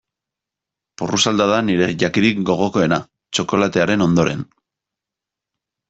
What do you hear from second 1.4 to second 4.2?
da nire jakirik gogokoena, txokolatearen